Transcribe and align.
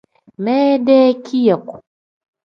Minde 0.43 0.97
kiyaku. 1.23 1.75